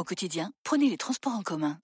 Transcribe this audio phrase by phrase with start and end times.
[0.00, 1.78] Au quotidien, prenez les transports en commun.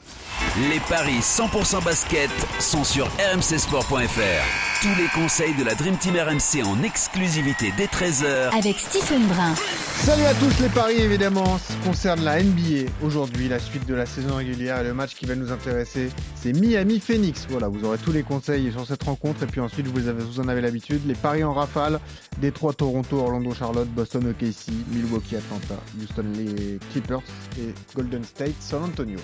[0.70, 4.82] Les paris 100% basket sont sur rmcsport.fr.
[4.82, 9.54] Tous les conseils de la Dream Team RMC en exclusivité dès 13h Avec Stephen Brun.
[9.54, 14.36] Salut à tous les paris évidemment concerne la NBA aujourd'hui la suite de la saison
[14.36, 17.46] régulière et le match qui va nous intéresser c'est Miami Phoenix.
[17.50, 19.42] Voilà vous aurez tous les conseils sur cette rencontre.
[19.42, 21.98] Et puis ensuite vous, avez, vous en avez l'habitude les paris en rafale.
[22.38, 27.22] Détroit Toronto Orlando Charlotte Boston OKC Milwaukee Atlanta Houston les Clippers
[27.58, 29.18] et Golden State San Antonio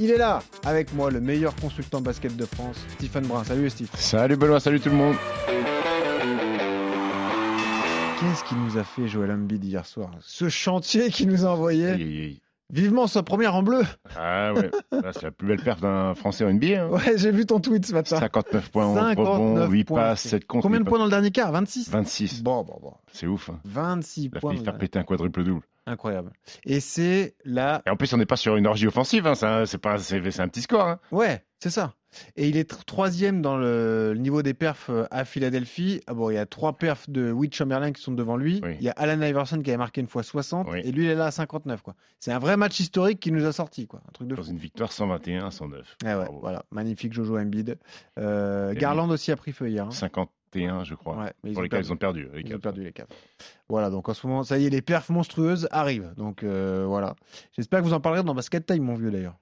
[0.00, 3.88] il est là avec moi le meilleur consultant basket de France Stephen Brun salut Steve
[3.94, 5.14] Salut Benoît salut tout le monde
[8.20, 10.10] Qu'est-ce qui nous a fait Joël Embiid hier soir?
[10.20, 11.88] Ce chantier qui nous a envoyé?
[11.90, 12.40] Aïe, aïe, aïe.
[12.72, 13.82] Vivement sa première en bleu.
[14.16, 14.70] Ah ouais,
[15.12, 16.84] c'est la plus belle perte d'un Français en NBA.
[16.84, 16.88] hein.
[16.88, 18.18] Ouais, j'ai vu ton tweet ce matin.
[18.18, 20.00] 59 points, 11 59 rebonds, 8 points.
[20.00, 20.62] passes, 7 contre.
[20.62, 21.52] Combien de points dans le dernier quart?
[21.52, 21.92] 26 passes.
[21.92, 22.42] 26.
[22.42, 22.94] Bon, bon, bon.
[23.12, 23.50] C'est ouf.
[23.50, 23.60] Hein.
[23.64, 24.52] 26 Il a points.
[24.52, 25.62] failli faire péter un quadruple double.
[25.86, 26.32] Incroyable.
[26.64, 27.82] Et c'est là.
[27.86, 29.26] Et en plus, on n'est pas sur une orgie offensive.
[29.26, 29.34] Hein.
[29.66, 30.86] C'est pas, c'est, un petit score.
[30.88, 30.98] Hein.
[31.10, 31.92] Ouais, c'est ça.
[32.36, 36.00] Et il est tr- troisième dans le, le niveau des perfs euh, à Philadelphie.
[36.06, 38.60] Ah bon, il y a trois perfs de Witt Chamberlain qui sont devant lui.
[38.62, 38.76] Oui.
[38.78, 40.80] Il y a Alan Iverson qui a marqué une fois 60 Oui.
[40.84, 41.96] et lui il est là à 59 quoi.
[42.20, 44.00] C'est un vrai match historique qui nous a sorti quoi.
[44.08, 44.50] Un truc de Dans fou.
[44.52, 45.96] une victoire 121 à 109.
[46.04, 47.78] Ah ouais, voilà, magnifique Jojo Embiid.
[48.18, 49.86] Euh, Garland aussi a pris feu hier.
[49.86, 49.90] hein.
[50.54, 51.16] 51, je crois.
[51.16, 51.86] Ouais, mais pour perdu.
[51.86, 52.28] ils ont perdu.
[52.34, 53.08] les Ils ont perdu les Cavs.
[53.68, 56.14] Voilà, donc en ce moment, ça y est, les perfs monstrueuses arrivent.
[56.16, 57.16] Donc euh, voilà.
[57.52, 59.36] J'espère que vous en parlerez dans Basket Time, mon vieux d'ailleurs.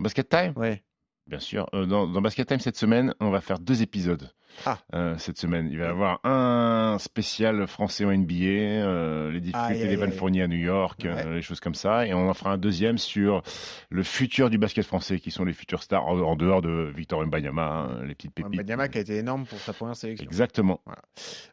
[0.00, 0.52] Basket Time?
[0.56, 0.82] Ouais.
[1.30, 1.68] Bien sûr.
[1.74, 4.32] Euh, dans, dans Basket Time cette semaine, on va faire deux épisodes.
[4.66, 4.78] Ah.
[4.94, 9.86] Euh, cette semaine, il va y avoir un spécial français en NBA, euh, les difficultés
[9.86, 10.16] d'Evan aïe.
[10.16, 12.04] Fournier à New York, euh, les choses comme ça.
[12.04, 13.42] Et on en fera un deuxième sur
[13.90, 17.24] le futur du basket français, qui sont les futurs stars, en, en dehors de Victor
[17.24, 18.56] Mbanyama, hein, les petites pépites.
[18.56, 20.26] Banyama qui a été énorme pour sa première sélection.
[20.26, 20.80] Exactement.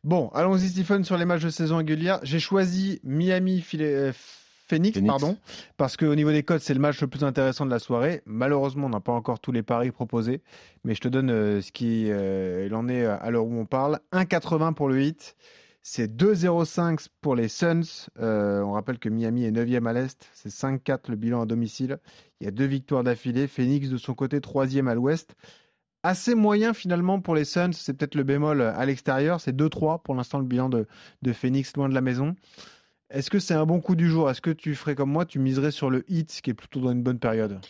[0.04, 2.20] Bon, allons-y, Stephen, sur les matchs de saison régulière.
[2.24, 4.12] J'ai choisi Miami Philé-
[4.68, 5.10] Phoenix, Phoenix.
[5.10, 5.38] pardon,
[5.78, 8.22] parce qu'au niveau des codes, c'est le match le plus intéressant de la soirée.
[8.26, 10.42] Malheureusement, on n'a pas encore tous les paris proposés,
[10.84, 13.66] mais je te donne euh, ce qui euh, il en est à l'heure où on
[13.66, 14.00] parle.
[14.12, 15.36] 1,80 pour le hit.
[15.90, 18.10] C'est 2,05 pour les Suns.
[18.20, 20.30] Euh, on rappelle que Miami est 9e à l'Est.
[20.34, 22.00] C'est 5-4 le bilan à domicile.
[22.42, 23.48] Il y a deux victoires d'affilée.
[23.48, 25.38] Phoenix, de son côté, 3e à l'Ouest.
[26.04, 27.72] Assez moyen finalement pour les Suns.
[27.72, 29.40] C'est peut-être le bémol à l'extérieur.
[29.40, 30.88] C'est 2-3 pour l'instant le bilan de,
[31.22, 32.36] de Phoenix loin de la maison.
[33.10, 34.30] Est-ce que c'est un bon coup du jour?
[34.30, 36.92] Est-ce que tu ferais comme moi Tu miserais sur le hit qui est plutôt dans
[36.92, 37.62] une bonne période?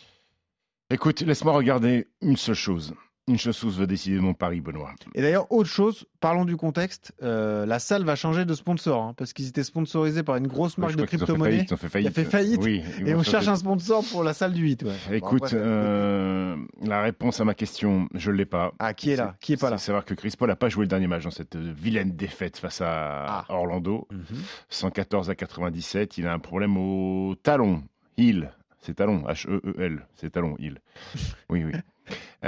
[0.89, 2.95] Écoute, laisse-moi regarder une seule chose.
[3.29, 4.93] Une chose de mon pari, Benoît.
[5.13, 7.11] Et d'ailleurs, autre chose, parlons du contexte.
[7.21, 10.77] euh, la salle va changer de sponsor hein, parce qu'ils étaient sponsorisés par une grosse
[10.77, 11.51] marque de crypto-monnaie.
[11.51, 12.61] faillite, Ils ont fait faillite.
[12.63, 12.83] Oui.
[13.05, 14.83] Et on cherche un sponsor pour la salle du 8.
[14.83, 15.17] Ouais.
[15.17, 18.71] Écoute, euh, la réponse à ma question, je ne l'ai pas.
[18.79, 20.69] Ah, qui est là Qui est pas là C'est savoir que Chris Paul n'a pas
[20.69, 23.45] joué le dernier match dans cette euh, vilaine défaite face à Ah.
[23.49, 24.07] Orlando.
[24.11, 24.23] Mhm.
[24.69, 26.17] 114 à 97.
[26.17, 27.83] Il a un problème au talon.
[28.17, 28.53] Heel.
[28.79, 29.23] C'est talon.
[29.27, 30.07] H-E-E-L.
[30.15, 30.55] C'est talon.
[30.59, 30.79] Heel.
[31.49, 31.73] Oui, oui.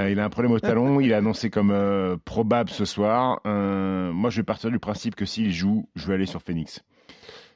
[0.00, 1.00] Euh, il a un problème au talon.
[1.00, 3.40] Il est annoncé comme euh, probable ce soir.
[3.46, 6.82] Euh, moi, je vais partir du principe que s'il joue, je vais aller sur Phoenix.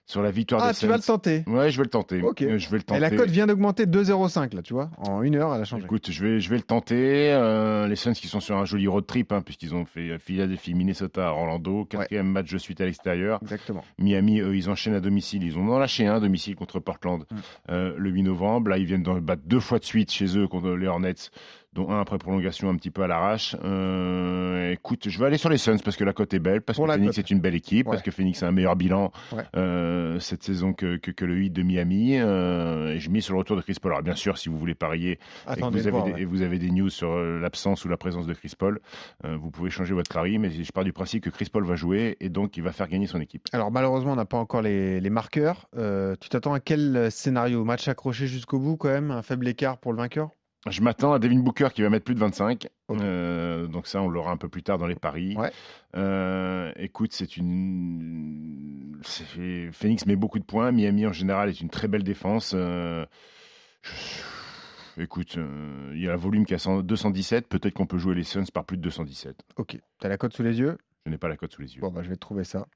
[0.06, 1.44] Sur la victoire Ah, des tu vas le tenter.
[1.47, 2.21] Ouais, je vais le tenter.
[2.21, 2.41] Ok.
[2.41, 4.91] Je vais le Et la cote vient d'augmenter 2,05 là, tu vois.
[4.99, 5.84] En une heure, elle a changé.
[5.84, 7.33] Écoute, je vais, je vais le tenter.
[7.33, 10.75] Euh, les Suns qui sont sur un joli road trip, hein, puisqu'ils ont fait Philadelphie,
[10.75, 11.87] Minnesota, Orlando.
[11.87, 13.38] Quatrième match de suite à l'extérieur.
[13.41, 13.83] Exactement.
[13.99, 15.43] Miami, eux, ils enchaînent à domicile.
[15.43, 17.25] Ils ont en lâché un à domicile contre Portland
[17.71, 17.94] Mm.
[17.97, 18.69] le 8 novembre.
[18.69, 21.15] Là, ils viennent battre deux fois de suite chez eux contre les Hornets,
[21.75, 23.57] dont un après prolongation un petit peu à l'arrache.
[23.65, 26.77] Euh, écoute, je vais aller sur les Suns parce que la cote est belle, parce
[26.79, 27.19] Pour que Phoenix cote.
[27.19, 27.93] est une belle équipe, Ouais.
[27.93, 29.43] parce que Phoenix a un meilleur bilan Ouais.
[29.57, 32.19] euh, cette saison que, que, que le 8 de Miami.
[32.19, 33.93] Euh, et je mise sur le retour de Chris Paul.
[33.93, 35.19] Alors, bien sûr, si vous voulez parier
[35.51, 36.23] et que vous, avez voir, des, ouais.
[36.23, 38.81] et vous avez des news sur l'absence ou la présence de Chris Paul,
[39.25, 42.16] vous pouvez changer votre pari, mais je pars du principe que Chris Paul va jouer
[42.21, 43.43] et donc il va faire gagner son équipe.
[43.53, 45.69] Alors malheureusement, on n'a pas encore les, les marqueurs.
[46.21, 47.65] Tu t'attends à quel scénario?
[47.65, 49.10] Match accroché jusqu'au bout quand même?
[49.10, 50.31] Un faible écart pour le vainqueur?
[50.71, 52.69] Je m'attends à Devin Booker qui va mettre plus de 25.
[52.89, 53.01] Ok.
[53.01, 55.37] Euh, donc ça, on l'aura un peu plus tard dans les paris.
[55.37, 55.53] Ouais.
[55.97, 58.99] Euh, écoute, c'est une...
[59.72, 60.72] Phoenix met beaucoup de points.
[60.72, 62.53] Miami, en général, est une très belle défense.
[62.55, 63.05] Euh,
[64.97, 65.37] Écoute,
[65.93, 67.49] il y a un volume qui est à 100 217.
[67.49, 69.37] Peut-être qu'on peut jouer les Suns par plus de 217.
[69.57, 69.71] Ok.
[69.72, 70.78] Tu as la cote sous les yeux?
[71.05, 71.81] Je n'ai pas la cote sous les yeux.
[71.81, 72.67] Bon, bah, je vais trouver ça.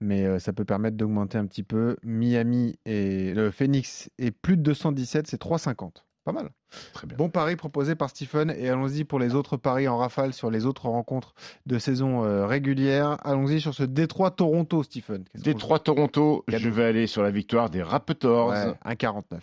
[0.00, 1.96] Mais euh, ça peut permettre d'augmenter un petit peu.
[2.04, 6.04] Miami et le Phoenix est plus de 217, c'est 3,50.
[6.24, 6.50] Pas mal.
[6.92, 7.16] Très bien.
[7.16, 10.66] Bon pari proposé par Stephen et allons-y pour les autres paris en rafale sur les
[10.66, 11.34] autres rencontres
[11.66, 13.16] de saison euh, régulière.
[13.24, 15.24] Allons-y sur ce Détroit-Toronto, Stephen.
[15.34, 18.50] Détroit-Toronto, je vais aller sur la victoire des Raptors.
[18.50, 19.40] Ouais, 1,49.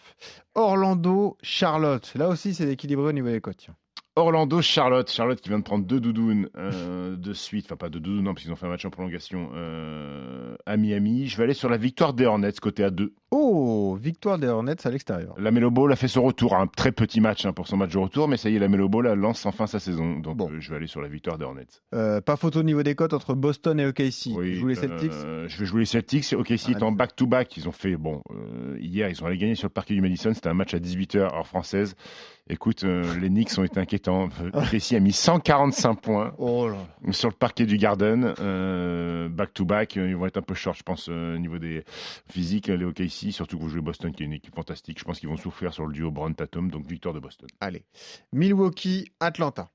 [0.56, 2.14] Orlando-Charlotte.
[2.16, 3.58] Là aussi, c'est équilibré au niveau des cotes.
[3.58, 3.76] tiens.
[4.16, 5.10] Orlando-Charlotte.
[5.10, 7.66] Charlotte qui vient de prendre deux doudounes euh, de suite.
[7.66, 10.78] Enfin, pas deux doudounes, non, parce qu'ils ont fait un match en prolongation euh, à
[10.78, 11.28] Miami.
[11.28, 13.14] Je vais aller sur la victoire des Hornets, côté à 2.
[13.31, 15.36] Oh, victoire des Hornets à l'extérieur.
[15.38, 17.92] La Melo Ball a fait son retour, un très petit match hein, pour son match
[17.94, 20.18] de retour, mais ça y est, la Melo Ball lance enfin sa saison.
[20.20, 20.50] Donc Bon.
[20.50, 21.68] euh, je vais aller sur la victoire des Hornets.
[21.94, 24.31] Euh, pas photo au niveau des cotes entre Boston et OKC.
[24.36, 25.12] Oui, Je joue les Celtics?
[25.14, 26.34] euh, je vais jouer les Celtics.
[26.38, 27.96] Ok, si Ah, en back-to-back, ils ont fait.
[27.98, 28.22] Bon,
[28.80, 30.34] hier, ils ont allé gagner sur le parquet du Madison.
[30.34, 31.96] C'était un match à 18h, heure française.
[32.52, 32.84] Écoute,
[33.22, 34.30] les Knicks ont été inquiétants.
[34.54, 36.78] OKC a mis 145 points Oh là
[37.12, 38.34] sur le parquet du Garden.
[39.30, 41.84] Back-to-back, ils vont être un peu short, je pense, au niveau des
[42.31, 43.19] physiques, les OKC.
[43.31, 45.00] Surtout que vous jouez Boston, qui est une équipe fantastique.
[45.00, 46.69] Je pense qu'ils vont souffrir sur le duo Brown-Tatum.
[46.71, 47.48] Donc, victoire de Boston.
[47.60, 47.83] Allez.
[48.33, 49.69] Milwaukee, Atlanta.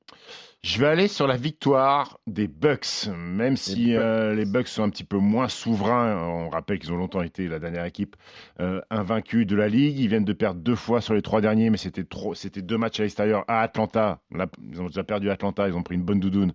[0.62, 3.96] Je vais aller sur la victoire des Bucks, même si Bucks.
[4.02, 6.16] euh, les Bucks sont un petit peu moins souverains.
[6.26, 8.16] On rappelle qu'ils ont longtemps été la dernière équipe
[8.60, 9.98] euh, invaincue de la ligue.
[9.98, 12.32] Ils viennent de perdre deux fois sur les trois derniers, mais c'était trop.
[12.34, 14.20] C'était deux matchs à l'extérieur à Atlanta.
[14.30, 15.68] Là, ils ont déjà perdu à Atlanta.
[15.68, 16.54] Ils ont pris une bonne doudoune.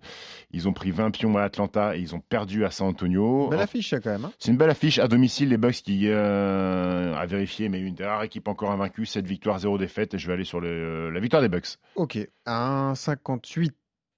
[0.50, 3.48] Ils ont pris 20 pions à Atlanta et ils ont perdu à San Antonio.
[3.48, 4.24] Belle affiche, ça, quand même.
[4.24, 4.32] hein.
[4.40, 6.79] C'est une belle affiche à domicile, les Bucks qui euh,
[7.16, 10.14] a vérifié, mais une des rares équipes encore invaincue, 7 victoires, 0 défaites.
[10.14, 11.76] Et je vais aller sur le- la victoire des Bucks.
[11.96, 12.18] Ok.
[12.46, 13.72] 1,58.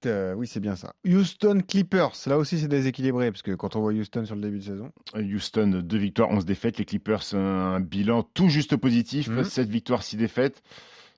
[0.05, 0.93] euh, oui, c'est bien ça.
[1.07, 2.11] Houston Clippers.
[2.27, 4.91] Là aussi, c'est déséquilibré, parce que quand on voit Houston sur le début de saison.
[5.15, 6.77] Houston, deux victoires, 11 défaites.
[6.77, 9.43] Les Clippers, un bilan tout juste positif, Mhm.
[9.45, 10.61] 7 victoires, 6 défaites.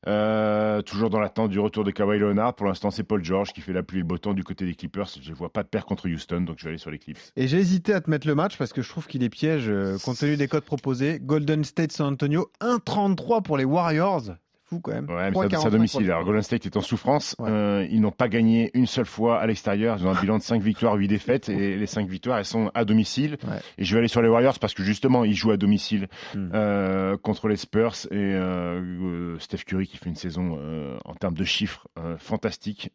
[0.08, 2.56] Euh, toujours dans l'attente du retour de Kawhi Leonard.
[2.56, 4.66] Pour l'instant, c'est Paul George qui fait la pluie et le beau temps du côté
[4.66, 5.08] des Clippers.
[5.22, 7.18] Je ne vois pas de paire contre Houston, donc je vais aller sur les Clips.
[7.36, 9.66] Et j'ai hésité à te mettre le match parce que je trouve qu'il est piège
[9.68, 11.20] euh, compte tenu des codes proposés.
[11.22, 14.36] Golden State San Antonio, 1,33 pour les Warriors.
[14.68, 15.06] Fou quand même.
[15.10, 16.06] Ouais, mais ça- c'est 3,45 à domicile.
[16.12, 17.36] Alors, Golden State est en souffrance.
[17.38, 17.50] Ouais.
[17.52, 19.98] Euh, ils n'ont pas gagné une seule fois à l'extérieur.
[20.00, 21.50] Ils ont un bilan de 5 victoires, 8 défaites.
[21.50, 23.38] Et les 5 victoires, elles sont à domicile.
[23.48, 23.60] Ouais.
[23.78, 26.50] Et je vais aller sur les Warriors parce que justement, ils jouent à domicile Hmm.
[26.54, 27.94] euh, contre les Spurs.
[28.10, 30.58] Et euh, Steph Curry qui fait une saison
[31.06, 32.90] en termes de chiffres fantastique.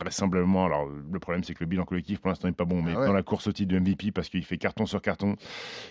[0.00, 0.64] Vraisemblablement.
[0.64, 2.82] Alors, le problème, c'est que le bilan collectif pour l'instant n'est pas bon.
[2.82, 3.06] Mais Ah ouais.
[3.06, 5.36] dans la course au titre de MVP parce qu'il fait carton sur carton.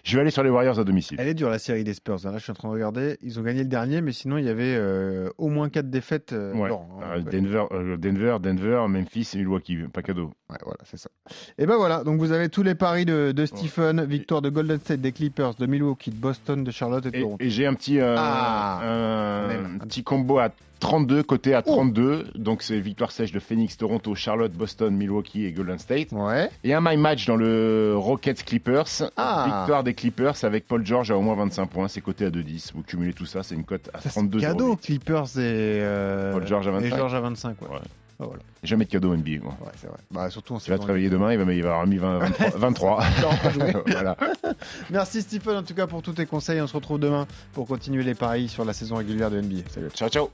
[0.04, 1.18] Je vais aller sur les Warriors à domicile.
[1.20, 2.18] Elle est dure la série des Spurs.
[2.26, 3.18] Là, je suis en train de regarder.
[3.22, 6.34] Ils ont gagné le dernier, mais sinon, il y avait euh, au moins 4 défaites.
[6.34, 6.70] euh, Ouais.
[6.70, 7.06] Laurent, hein.
[7.18, 9.78] Euh, Denver, euh, Denver, Denver, Memphis et Milwaukee.
[9.94, 10.32] Pas cadeau.
[10.50, 11.10] Ouais, voilà, c'est ça.
[11.58, 14.80] Et ben voilà, donc vous avez tous les paris de, de Stephen, victoire de Golden
[14.80, 17.38] State, des Clippers, de Milwaukee, de Boston, de Charlotte et de Toronto.
[17.44, 20.50] et j'ai un petit, Ah, un, petit combo à
[20.80, 21.72] 32, côté à Oh.
[21.74, 22.26] 32.
[22.36, 26.12] Donc c'est victoire sèche de Phoenix, Toronto, Charlotte, Boston, Milwaukee et Golden State.
[26.12, 26.50] Ouais.
[26.64, 28.86] Et un my match dans le Rockets Clippers.
[29.16, 29.46] Ah.
[29.60, 31.88] Victoire des Clippers avec Paul George à au moins 25 points.
[31.88, 32.72] C'est coté à 2,10.
[32.74, 36.68] Vous cumulez tout ça, c'est une cote à 32 cadeau, Clippers et, euh, Paul George
[36.68, 36.98] à et 25.
[36.98, 37.62] George à 25.
[37.62, 37.68] Ouais.
[37.70, 37.78] Ouais.
[38.22, 38.42] Ah, voilà.
[38.64, 39.42] Jamais de cadeau NBA.
[39.42, 39.58] moi.
[39.62, 39.98] Ouais, c'est vrai.
[40.12, 42.20] Bah, surtout en Tu vas te réveiller demain, il va, il va avoir mis 20,
[42.20, 42.50] 23.
[42.60, 43.04] 23.
[43.22, 43.74] Non, pas joué.
[43.88, 44.16] voilà.
[44.92, 46.62] Merci Stephen en tout cas pour tous tes conseils.
[46.62, 49.70] On se retrouve demain pour continuer les paris sur la saison régulière de NBA.
[49.70, 49.90] Salut.
[49.96, 50.30] Ciao, ciao.